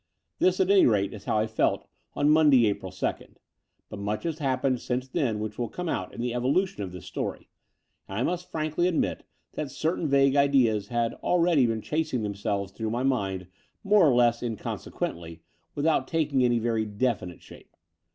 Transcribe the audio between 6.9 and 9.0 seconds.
this story: and I must frankly